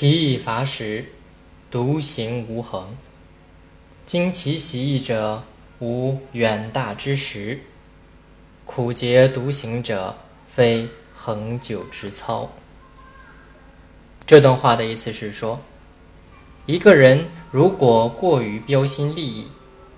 [0.00, 1.04] 其意伐食，
[1.70, 2.96] 独行无恒。
[4.06, 5.42] 经其习义者，
[5.78, 7.58] 无远大之识；
[8.64, 10.16] 苦节独行者，
[10.48, 12.50] 非恒久之操。
[14.24, 15.60] 这段话的意思是说，
[16.64, 19.48] 一个人如果过于标新立异，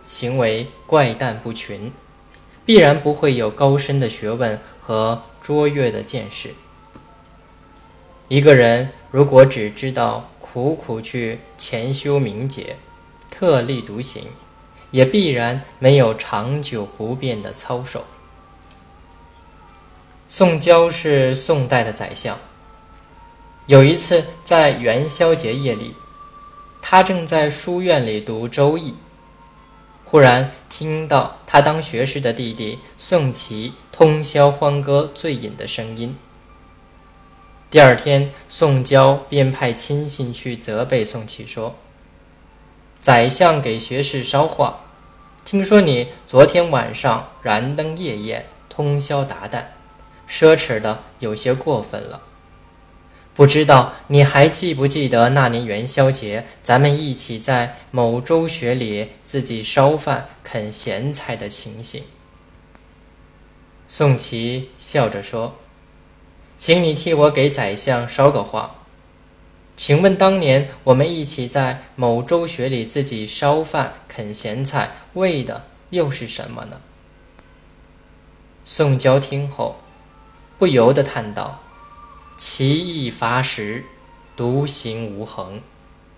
[0.09, 1.93] 行为怪诞不群，
[2.67, 6.51] 必然不会有高深的学问和卓越的见识。
[8.33, 12.77] 一个人如果只知道苦苦去潜修明解，
[13.31, 14.23] 特立独行，
[14.91, 18.07] 也必然没有长久不变的操守。
[20.31, 22.39] 宋郊是宋代的宰相。
[23.67, 25.95] 有一次在元宵节夜里，
[26.81, 28.93] 他正在书院里读《周易》，
[30.07, 36.17] 忽然听到他当学士的弟弟宋琦通宵欢歌醉饮的声音。
[37.73, 41.75] 第二天，宋交便派亲信去责备宋祁说
[43.01, 44.81] ：“宰相给学士捎话，
[45.47, 49.63] 听说你昨天晚上燃灯夜宴，通宵达旦，
[50.29, 52.21] 奢侈的有些过分了。
[53.35, 62.03] 不知道你还记不记得那年元宵节，咱们一起在某州学里自己烧饭啃咸菜的情形？”
[63.89, 65.57] 宋祁笑着说。
[66.63, 68.77] 请你替我给宰相捎个话。
[69.77, 76.77] 请问当年我们一起在某州学里自己烧饭啃咸菜，为的又是什么呢？
[78.65, 79.81] 宋交听后，
[80.57, 81.63] 不由得叹道
[82.39, 83.85] ：“其意乏食，
[84.37, 85.61] 独行无恒。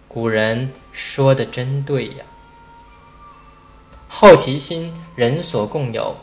[0.07, 2.27] 古人说的真对呀。
[4.09, 6.19] 好奇心，人所共有。”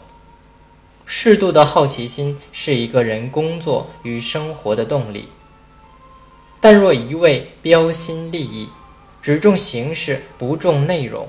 [1.14, 5.28] 适度的好奇心是一个人工作与生活的动力，
[6.62, 8.70] 但若一味标新立异，
[9.22, 11.28] 只重形式不重内容，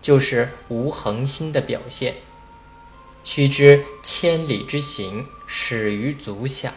[0.00, 2.14] 就是无恒心的表现。
[3.24, 6.72] 须知千里之行，始于足下。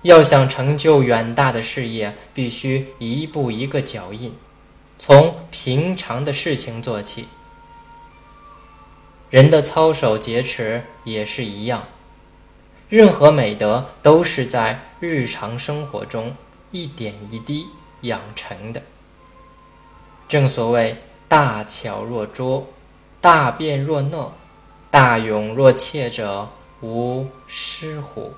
[0.00, 4.34] 要想成就远大的事业，必须一步一个脚印，
[4.98, 7.26] 从平常的事情做起。
[9.30, 11.84] 人的操守节持也是一样，
[12.88, 16.34] 任何美德都是在日常生活中
[16.72, 17.66] 一点一滴
[18.00, 18.82] 养成的。
[20.28, 20.96] 正所谓
[21.28, 22.66] “大巧若拙，
[23.20, 24.32] 大辩若讷，
[24.90, 26.48] 大勇若怯者
[26.80, 28.32] 无失乎？”